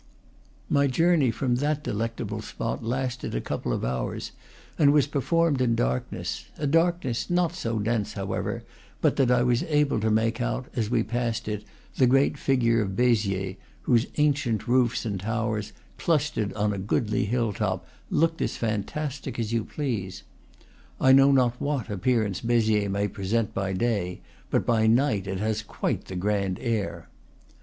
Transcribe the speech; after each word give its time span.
My 0.67 0.87
journey 0.87 1.29
from 1.29 1.57
that 1.57 1.83
delectable 1.83 2.41
spot 2.41 2.83
lasted 2.83 3.35
a 3.35 3.39
couple 3.39 3.71
of 3.71 3.85
hours, 3.85 4.31
and 4.79 4.91
was 4.91 5.05
performed 5.05 5.61
in 5.61 5.75
darkness, 5.75 6.45
a 6.57 6.65
darkness 6.65 7.29
not 7.29 7.53
so 7.53 7.77
dense, 7.77 8.13
however, 8.13 8.63
but 8.99 9.15
that 9.17 9.29
I 9.29 9.43
was 9.43 9.61
able 9.61 9.99
to 9.99 10.09
make 10.09 10.41
out, 10.41 10.65
as 10.75 10.89
we 10.89 11.03
passed 11.03 11.47
it, 11.47 11.63
the 11.97 12.07
great 12.07 12.35
figure 12.39 12.81
of 12.81 12.95
Beziers, 12.95 13.57
whose 13.83 14.07
ancient 14.17 14.67
roofs 14.67 15.05
and 15.05 15.19
towers, 15.19 15.71
clustered 15.99 16.51
on 16.53 16.73
a 16.73 16.79
goodly 16.79 17.25
hill 17.25 17.53
top, 17.53 17.85
looked 18.09 18.41
as 18.41 18.57
fantastic 18.57 19.37
as 19.37 19.53
you 19.53 19.63
please. 19.63 20.23
I 20.99 21.11
know 21.11 21.31
not 21.31 21.61
what 21.61 21.91
appearance 21.91 22.41
Beziers 22.41 22.89
may 22.89 23.07
present 23.07 23.53
by 23.53 23.73
day; 23.73 24.21
but 24.49 24.65
by 24.65 24.87
night 24.87 25.27
it 25.27 25.37
has 25.37 25.61
quite 25.61 26.05
the 26.05 26.15
grand 26.15 26.57
air. 26.59 27.07